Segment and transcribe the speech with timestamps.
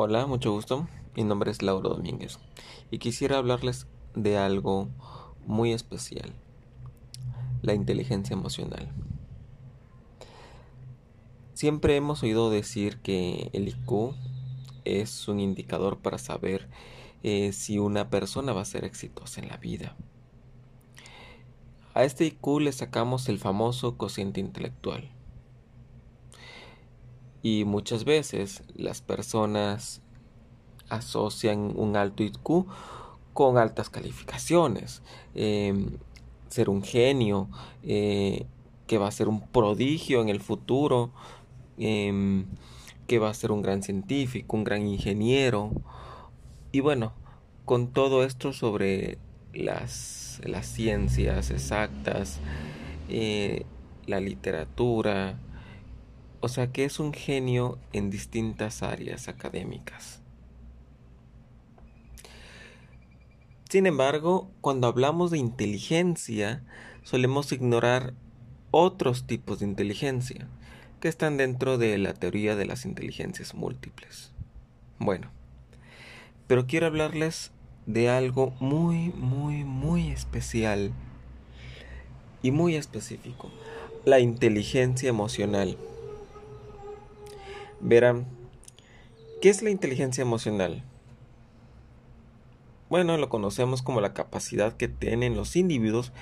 [0.00, 0.86] Hola, mucho gusto.
[1.16, 2.38] Mi nombre es Lauro Domínguez
[2.92, 4.88] y quisiera hablarles de algo
[5.44, 6.32] muy especial,
[7.62, 8.92] la inteligencia emocional.
[11.54, 14.14] Siempre hemos oído decir que el IQ
[14.84, 16.68] es un indicador para saber
[17.24, 19.96] eh, si una persona va a ser exitosa en la vida.
[21.98, 25.10] A este IQ le sacamos el famoso cociente intelectual
[27.42, 30.00] y muchas veces las personas
[30.90, 32.66] asocian un alto IQ
[33.32, 35.02] con altas calificaciones.
[35.34, 35.98] Em,
[36.48, 37.48] ser un genio,
[37.82, 38.46] eh,
[38.86, 41.10] que va a ser un prodigio en el futuro,
[41.78, 42.46] em,
[43.08, 45.72] que va a ser un gran científico, un gran ingeniero.
[46.70, 47.12] Y bueno,
[47.64, 49.18] con todo esto sobre
[49.52, 52.40] las, las ciencias exactas,
[53.08, 53.64] eh,
[54.06, 55.38] la literatura,
[56.40, 60.20] o sea que es un genio en distintas áreas académicas.
[63.68, 66.62] Sin embargo, cuando hablamos de inteligencia,
[67.02, 68.14] solemos ignorar
[68.70, 70.48] otros tipos de inteligencia
[71.00, 74.32] que están dentro de la teoría de las inteligencias múltiples.
[74.98, 75.30] Bueno,
[76.46, 77.52] pero quiero hablarles
[77.88, 80.92] de algo muy, muy, muy especial
[82.42, 83.50] y muy específico,
[84.04, 85.78] la inteligencia emocional.
[87.80, 88.26] Verán,
[89.40, 90.84] ¿qué es la inteligencia emocional?
[92.90, 96.12] Bueno, lo conocemos como la capacidad que tienen los individuos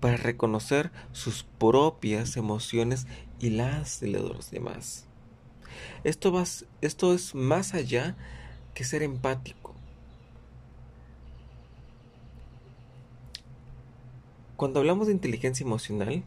[0.00, 3.06] para reconocer sus propias emociones
[3.40, 5.06] y las de los demás.
[6.04, 6.44] Esto, va,
[6.82, 8.14] esto es más allá
[8.74, 9.63] que ser empático.
[14.56, 16.22] Cuando hablamos de inteligencia emocional,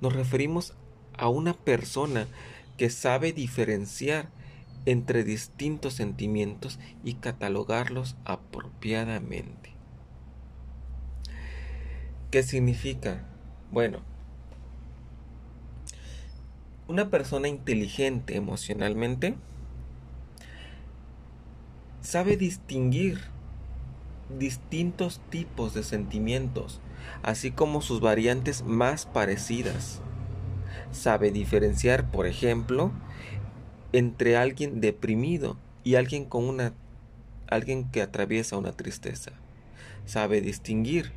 [0.00, 0.74] nos referimos
[1.16, 2.26] a una persona
[2.76, 4.28] que sabe diferenciar
[4.84, 9.70] entre distintos sentimientos y catalogarlos apropiadamente.
[12.30, 13.24] ¿Qué significa?
[13.70, 14.00] Bueno,
[16.88, 19.34] una persona inteligente emocionalmente
[22.00, 23.31] sabe distinguir
[24.38, 26.80] distintos tipos de sentimientos,
[27.22, 30.02] así como sus variantes más parecidas
[30.92, 32.92] sabe diferenciar, por ejemplo,
[33.92, 36.74] entre alguien deprimido y alguien con una
[37.48, 39.32] alguien que atraviesa una tristeza.
[40.06, 41.12] Sabe distinguir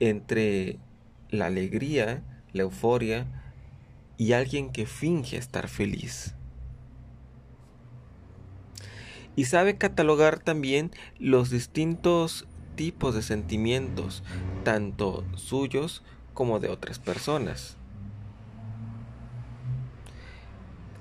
[0.00, 0.78] entre
[1.30, 3.26] la alegría, la euforia
[4.16, 6.34] y alguien que finge estar feliz.
[9.36, 14.22] Y sabe catalogar también los distintos tipos de sentimientos,
[14.64, 16.02] tanto suyos
[16.34, 17.76] como de otras personas.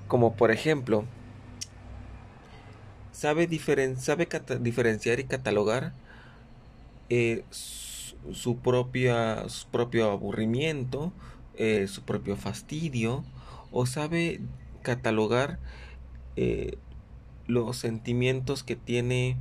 [0.07, 1.05] Como por ejemplo,
[3.21, 4.19] sabe, diferenciar
[5.19, 5.93] y catalogar
[7.09, 11.13] eh, su, propia, su propio aburrimiento,
[11.55, 13.23] eh, su propio fastidio,
[13.71, 14.41] o sabe
[14.81, 15.59] catalogar
[16.35, 16.77] eh,
[17.51, 19.37] los sentimientos que tiene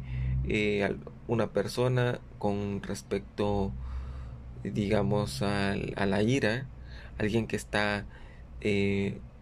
[1.28, 3.72] una persona con respecto,
[4.65, 6.66] digamos, a la ira,
[7.19, 8.04] alguien que está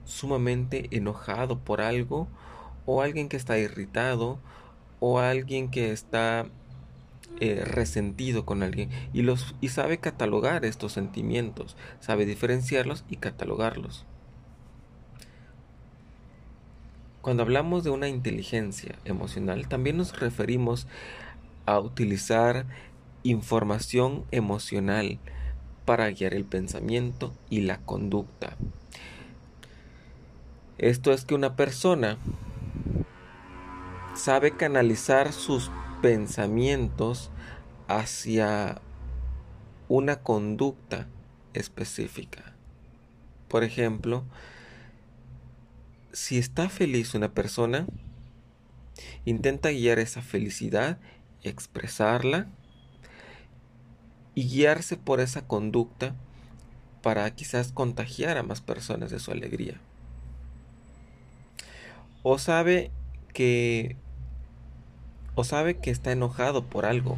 [0.05, 2.29] sumamente enojado por algo,
[2.85, 4.39] o alguien que está irritado,
[5.01, 6.47] o alguien que está
[7.41, 14.07] eh, resentido con alguien y, los, y sabe catalogar estos sentimientos, sabe diferenciarlos y catalogarlos.
[17.29, 20.87] Cuando hablamos de una inteligencia emocional, también nos referimos
[21.67, 22.65] a utilizar
[23.23, 25.19] información emocional
[25.85, 28.57] para guiar el pensamiento y la conducta.
[30.79, 32.17] Esto es que una persona
[34.15, 37.31] sabe canalizar sus pensamientos
[37.89, 38.81] hacia
[39.91, 41.09] una conducta
[41.53, 42.55] específica.
[43.49, 44.25] Por ejemplo,
[46.13, 47.87] si está feliz una persona,
[49.25, 50.99] intenta guiar esa felicidad,
[51.43, 52.49] expresarla
[54.35, 56.15] y guiarse por esa conducta
[57.03, 59.81] para quizás contagiar a más personas de su alegría.
[62.23, 62.91] O sabe
[63.33, 63.97] que
[65.35, 67.17] o sabe que está enojado por algo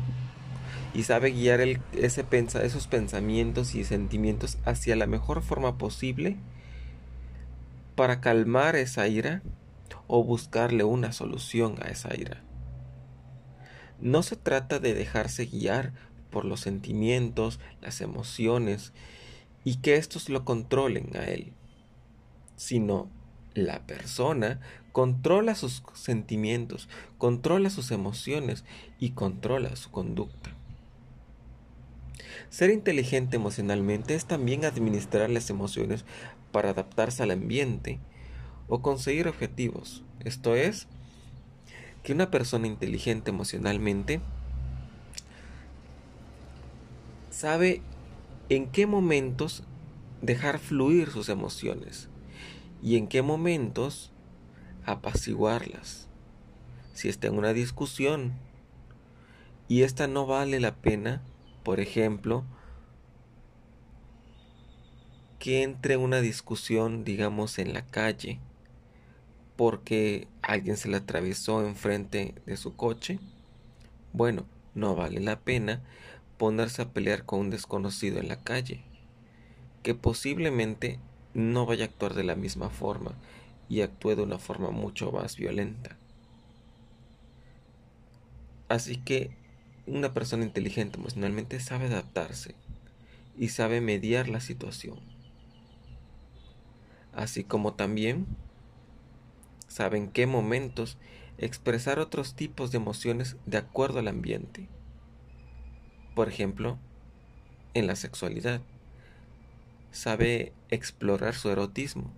[0.92, 6.36] y sabe guiar ese pensa, esos pensamientos y sentimientos hacia la mejor forma posible
[8.00, 9.42] para calmar esa ira
[10.06, 12.42] o buscarle una solución a esa ira.
[14.00, 15.92] No se trata de dejarse guiar
[16.30, 18.94] por los sentimientos, las emociones
[19.64, 21.52] y que estos lo controlen a él,
[22.56, 23.10] sino
[23.52, 24.60] la persona
[24.92, 26.88] controla sus sentimientos,
[27.18, 28.64] controla sus emociones
[28.98, 30.56] y controla su conducta.
[32.48, 36.06] Ser inteligente emocionalmente es también administrar las emociones
[36.52, 37.98] para adaptarse al ambiente
[38.68, 40.02] o conseguir objetivos.
[40.24, 40.86] Esto es,
[42.02, 44.20] que una persona inteligente emocionalmente
[47.30, 47.82] sabe
[48.48, 49.62] en qué momentos
[50.22, 52.08] dejar fluir sus emociones
[52.82, 54.12] y en qué momentos
[54.84, 56.08] apaciguarlas.
[56.94, 58.32] Si está en una discusión
[59.68, 61.22] y esta no vale la pena,
[61.62, 62.44] por ejemplo,
[65.40, 68.38] que entre una discusión, digamos, en la calle,
[69.56, 73.18] porque alguien se le atravesó enfrente de su coche,
[74.12, 74.44] bueno,
[74.74, 75.82] no vale la pena
[76.36, 78.84] ponerse a pelear con un desconocido en la calle,
[79.82, 80.98] que posiblemente
[81.32, 83.14] no vaya a actuar de la misma forma
[83.70, 85.96] y actúe de una forma mucho más violenta.
[88.68, 89.30] Así que
[89.86, 92.54] una persona inteligente emocionalmente sabe adaptarse
[93.38, 95.19] y sabe mediar la situación.
[97.12, 98.26] Así como también
[99.68, 100.98] sabe en qué momentos
[101.38, 104.68] expresar otros tipos de emociones de acuerdo al ambiente.
[106.14, 106.78] Por ejemplo,
[107.74, 108.60] en la sexualidad.
[109.92, 112.12] Sabe explorar su erotismo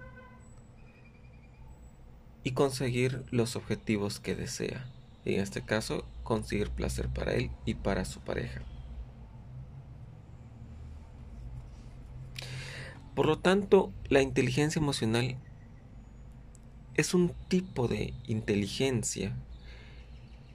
[2.44, 4.86] y conseguir los objetivos que desea.
[5.24, 8.62] En este caso, conseguir placer para él y para su pareja.
[13.14, 15.36] Por lo tanto, la inteligencia emocional
[16.94, 19.36] es un tipo de inteligencia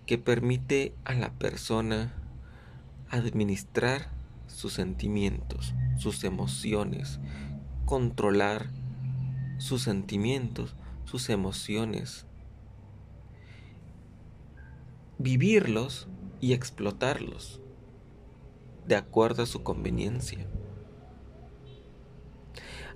[0.06, 2.14] que permite a la persona
[3.10, 4.10] administrar
[4.48, 7.20] sus sentimientos, sus emociones,
[7.86, 8.70] controlar
[9.60, 10.76] sus sentimientos,
[11.06, 12.26] sus emociones,
[15.20, 16.08] vivirlos
[16.40, 17.62] y explotarlos
[18.88, 20.48] de acuerdo a su conveniencia.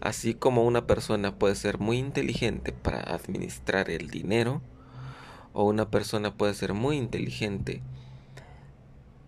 [0.02, 4.62] Así como una persona puede ser muy inteligente para administrar el dinero,
[5.54, 7.82] o una persona puede ser muy inteligente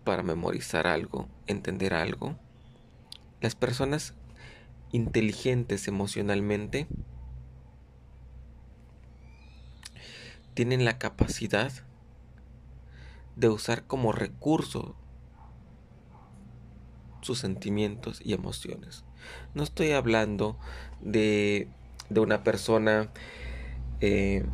[0.04, 2.36] para memorizar algo, entender algo,
[3.40, 4.14] las personas
[4.90, 6.86] inteligentes emocionalmente
[10.54, 11.72] tienen la capacidad
[13.36, 14.94] de usar como recurso
[17.20, 19.04] sus sentimientos y emociones.
[19.54, 20.56] No estoy hablando
[21.00, 21.68] de,
[22.10, 23.10] de una persona
[24.00, 24.44] eh,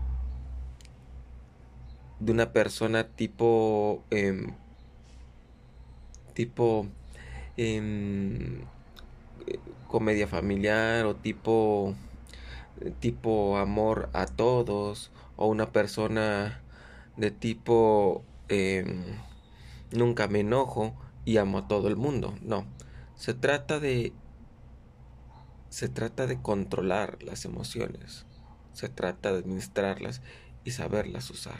[2.20, 4.54] de una persona tipo em,
[6.34, 6.86] tipo
[7.56, 8.60] em,
[9.88, 11.94] comedia familiar o tipo
[13.00, 16.60] tipo amor a todos o una persona
[17.16, 19.02] de tipo em,
[19.92, 20.94] nunca me enojo
[21.24, 22.34] y amo a todo el mundo.
[22.42, 22.66] No,
[23.16, 24.12] se trata de
[25.70, 28.26] se trata de controlar las emociones,
[28.72, 30.20] se trata de administrarlas
[30.64, 31.58] y saberlas usar.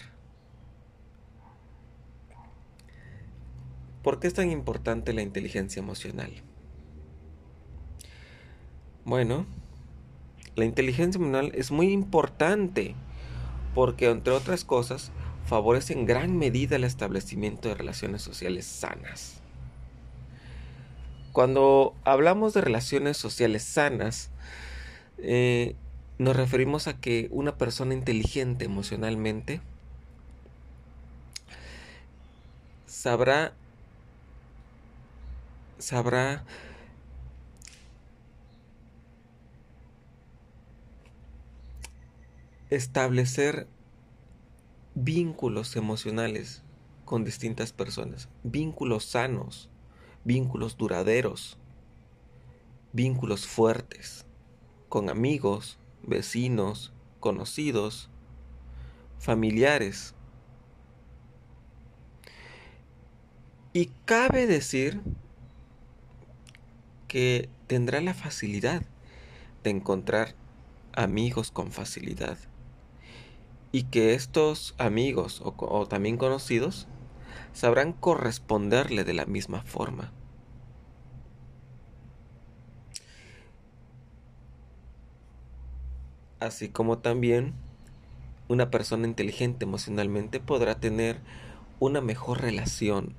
[4.02, 6.32] ¿Por qué es tan importante la inteligencia emocional?
[9.04, 9.46] Bueno,
[10.56, 12.94] la inteligencia emocional es muy importante
[13.74, 15.12] porque, entre otras cosas,
[15.46, 19.39] favorece en gran medida el establecimiento de relaciones sociales sanas.
[21.32, 24.30] Cuando hablamos de relaciones sociales sanas,
[25.18, 25.76] eh,
[26.18, 29.60] nos referimos a que una persona inteligente emocionalmente
[32.86, 33.54] sabrá
[35.78, 36.44] sabrá
[42.68, 43.66] establecer
[44.94, 46.62] vínculos emocionales
[47.06, 49.69] con distintas personas, vínculos sanos,
[50.30, 51.58] vínculos duraderos,
[52.92, 54.26] vínculos fuertes,
[54.88, 58.10] con amigos, vecinos, conocidos,
[59.18, 60.14] familiares.
[63.72, 65.00] Y cabe decir
[67.08, 68.82] que tendrá la facilidad
[69.64, 70.36] de encontrar
[70.92, 72.38] amigos con facilidad
[73.72, 76.86] y que estos amigos o, también conocidos
[77.52, 80.12] sabrán corresponderle de la misma forma.
[86.40, 87.54] Así como también
[88.48, 91.20] una persona inteligente emocionalmente podrá tener
[91.78, 93.14] una mejor relación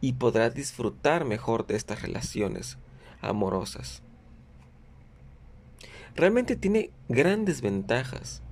[0.00, 2.78] y podrá disfrutar mejor de estas relaciones
[3.20, 4.02] amorosas.
[6.14, 8.42] realmente tiene grandes ventajas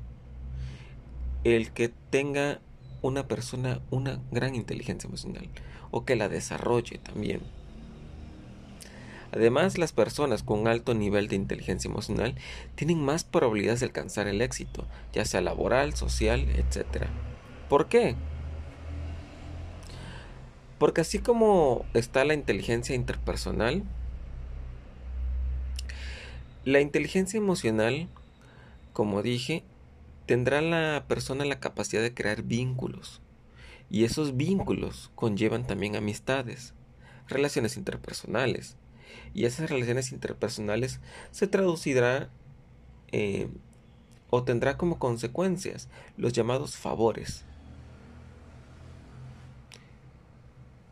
[1.45, 2.61] el que tenga
[3.03, 5.49] una persona una gran inteligencia emocional
[5.91, 7.41] o que la desarrolle también.
[9.37, 12.37] Además, las personas con alto nivel de inteligencia emocional
[12.75, 17.05] tienen más probabilidades de alcanzar el éxito, ya sea laboral, social, etc.
[17.69, 18.15] ¿Por qué?
[20.79, 23.83] Porque así como está la inteligencia interpersonal,
[26.65, 28.09] la inteligencia emocional,
[28.95, 29.65] como dije,
[30.25, 33.21] tendrá la persona la capacidad de crear vínculos.
[33.91, 36.73] Y esos vínculos conllevan también amistades,
[37.29, 38.79] relaciones interpersonales.
[39.35, 42.31] Y esas relaciones interpersonales se traducirá
[43.13, 43.49] eh,
[44.31, 47.45] o tendrá como consecuencias los llamados favores.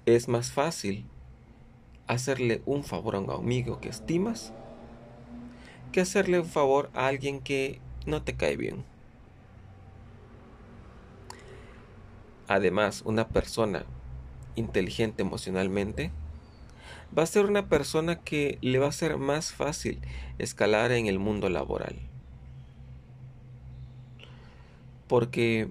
[0.06, 1.06] Es más fácil
[2.06, 4.52] hacerle un favor a un amigo que estimas
[5.94, 8.84] que hacerle un favor a alguien que no te cae bien.
[12.48, 13.84] Además, una persona
[14.56, 16.10] inteligente emocionalmente
[17.16, 20.00] va a ser una persona que le va a ser más fácil
[20.38, 21.96] escalar en el mundo laboral.
[25.06, 25.70] Porque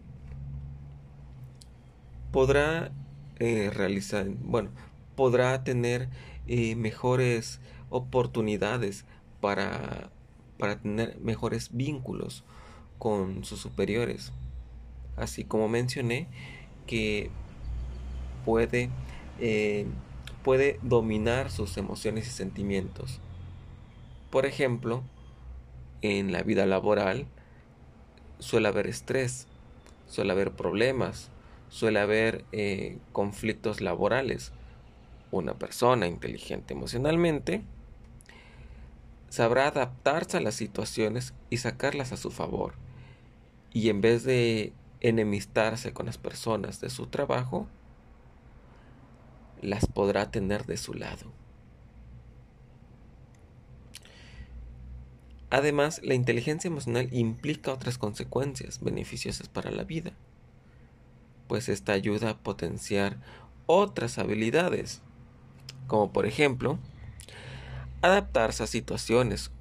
[2.32, 2.92] podrá
[3.40, 4.70] eh, realizar, bueno,
[5.16, 6.10] podrá tener
[6.48, 7.60] eh, mejores
[7.90, 9.06] oportunidades
[9.42, 10.10] para,
[10.58, 12.44] para tener mejores vínculos
[12.98, 14.32] con sus superiores.
[15.16, 16.28] Así como mencioné
[16.88, 17.30] que
[18.46, 18.90] puede,
[19.40, 19.86] eh,
[20.44, 23.20] puede dominar sus emociones y sentimientos.
[24.30, 25.04] Por ejemplo,
[26.02, 27.28] en la vida laboral
[28.40, 29.48] suele haber estrés,
[30.08, 31.30] suele haber problemas,
[31.70, 34.52] suele haber eh, conflictos laborales.
[35.32, 37.64] Una persona inteligente emocionalmente
[39.30, 42.74] sabrá adaptarse a las situaciones y sacarlas a su favor.
[43.72, 47.68] Y en vez de enemistarse con las personas de su trabajo,
[49.64, 51.32] las podrá tener de su lado.
[55.50, 60.14] Además, la inteligencia emocional implica otras consecuencias beneficiosas para la vida
[61.48, 63.18] pues esta ayuda a potenciar
[63.66, 65.02] otras habilidades,
[65.88, 66.80] como por ejemplo,
[68.02, 69.52] adaptarse a situaciones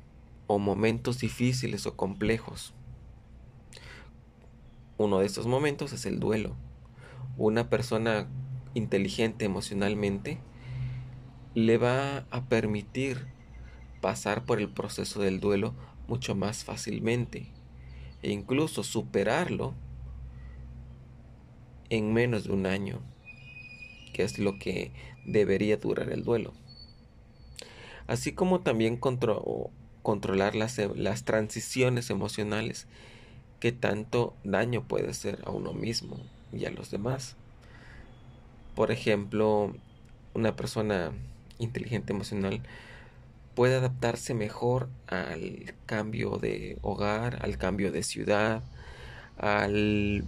[0.46, 2.74] o momentos difíciles o complejos.
[4.98, 6.56] Uno de estos momentos es el duelo.
[7.36, 8.26] Una persona
[8.74, 10.38] inteligente emocionalmente
[11.54, 13.26] le va a permitir
[14.00, 15.74] pasar por el proceso del duelo
[16.08, 17.46] mucho más fácilmente
[18.22, 19.74] e incluso superarlo
[21.90, 23.00] en menos de un año,
[24.14, 24.92] que es lo que
[25.26, 26.54] debería durar el duelo.
[28.06, 32.86] Así como también controlar las, las transiciones emocionales
[33.60, 36.16] que tanto daño puede hacer a uno mismo
[36.52, 37.36] y a los demás.
[38.74, 39.74] Por ejemplo,
[40.34, 41.12] una persona
[41.58, 42.62] inteligente emocional
[43.54, 48.62] puede adaptarse mejor al cambio de hogar, al cambio de ciudad,
[49.36, 50.24] al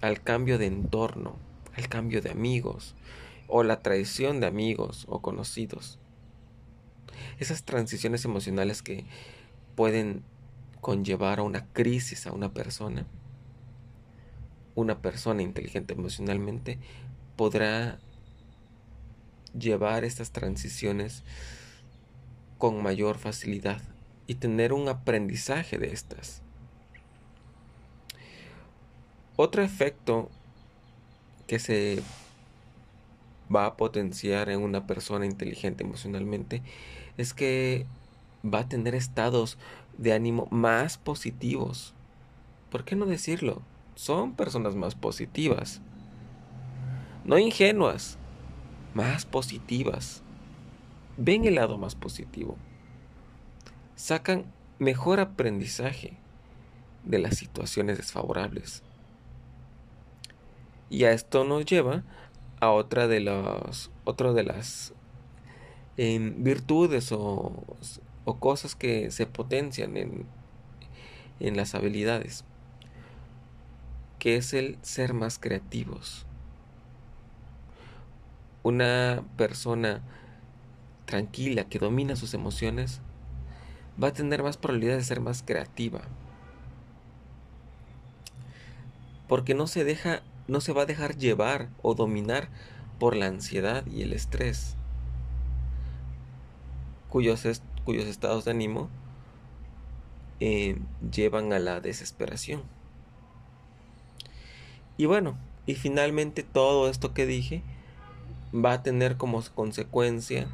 [0.00, 1.36] al cambio de entorno,
[1.74, 2.94] al cambio de amigos,
[3.48, 5.98] o la traición de amigos o conocidos.
[7.38, 9.04] Esas transiciones emocionales que
[9.74, 10.22] pueden
[10.80, 13.06] conllevar a una crisis a una persona,
[14.76, 16.78] una persona inteligente emocionalmente
[17.34, 17.98] podrá
[19.58, 21.24] llevar estas transiciones
[22.58, 23.82] con mayor facilidad
[24.26, 26.42] y tener un aprendizaje de estas.
[29.36, 30.30] Otro efecto
[31.46, 32.02] que se
[33.54, 36.62] va a potenciar en una persona inteligente emocionalmente
[37.16, 37.86] es que
[38.44, 39.58] va a tener estados
[39.98, 41.94] de ánimo más positivos.
[42.70, 43.62] ¿Por qué no decirlo?
[43.96, 45.80] Son personas más positivas.
[47.24, 48.18] No ingenuas,
[48.94, 50.22] más positivas.
[51.16, 52.56] Ven el lado más positivo.
[53.96, 54.44] Sacan
[54.78, 56.18] mejor aprendizaje
[57.04, 58.82] de las situaciones desfavorables.
[60.90, 62.04] Y a esto nos lleva
[62.60, 64.92] a otra de las, otra de las
[65.96, 67.64] em, virtudes o,
[68.26, 70.26] o, cosas que se potencian en,
[71.40, 72.44] en las habilidades,
[74.18, 76.26] que es el ser más creativos.
[78.62, 80.02] Una persona
[81.04, 83.00] tranquila que domina sus emociones
[84.02, 86.02] va a tener más probabilidad de ser más creativa.
[89.28, 92.48] Porque no se deja no se va a dejar llevar o dominar
[92.98, 94.76] por la ansiedad y el estrés,
[97.08, 97.44] cuyos,
[97.84, 98.88] cuyos estados de ánimo
[100.40, 100.78] eh,
[101.10, 102.62] llevan a la desesperación.
[104.96, 105.36] Y bueno,
[105.66, 107.62] y finalmente todo esto que dije
[108.54, 110.48] va a tener como consecuencia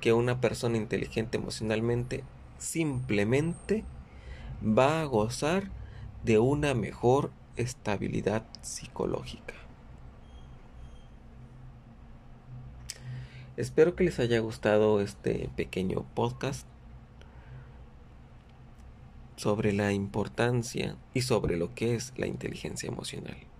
[0.00, 2.24] que una persona inteligente emocionalmente
[2.58, 3.84] simplemente
[4.64, 5.70] va a gozar
[6.24, 9.54] de una mejor estabilidad psicológica.
[13.56, 16.66] Espero que les haya gustado este pequeño podcast
[19.36, 23.51] sobre la importancia y sobre lo que es la inteligencia emocional.